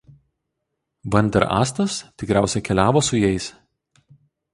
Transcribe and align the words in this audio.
Van 1.15 1.29
der 1.35 1.45
Astas 1.57 1.97
tikriausiai 2.21 2.63
keliavo 2.71 3.05
su 3.09 3.21
jais. 3.25 3.51